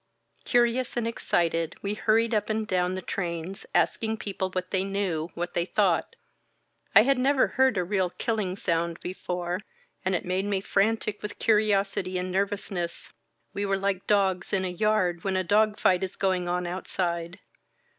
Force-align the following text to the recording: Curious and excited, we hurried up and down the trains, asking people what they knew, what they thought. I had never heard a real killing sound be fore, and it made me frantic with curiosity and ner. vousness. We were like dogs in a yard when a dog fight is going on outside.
Curious 0.45 0.97
and 0.97 1.07
excited, 1.07 1.75
we 1.83 1.93
hurried 1.93 2.33
up 2.33 2.49
and 2.49 2.65
down 2.67 2.95
the 2.95 3.03
trains, 3.03 3.67
asking 3.75 4.17
people 4.17 4.49
what 4.49 4.71
they 4.71 4.83
knew, 4.83 5.29
what 5.35 5.53
they 5.53 5.65
thought. 5.65 6.15
I 6.95 7.03
had 7.03 7.19
never 7.19 7.45
heard 7.49 7.77
a 7.77 7.83
real 7.83 8.09
killing 8.09 8.55
sound 8.55 8.99
be 9.01 9.13
fore, 9.13 9.59
and 10.03 10.15
it 10.15 10.25
made 10.25 10.45
me 10.45 10.59
frantic 10.59 11.21
with 11.21 11.37
curiosity 11.37 12.17
and 12.17 12.31
ner. 12.31 12.47
vousness. 12.47 13.11
We 13.53 13.63
were 13.63 13.77
like 13.77 14.07
dogs 14.07 14.53
in 14.53 14.65
a 14.65 14.69
yard 14.69 15.23
when 15.23 15.37
a 15.37 15.43
dog 15.43 15.77
fight 15.79 16.01
is 16.01 16.15
going 16.15 16.47
on 16.47 16.65
outside. 16.65 17.37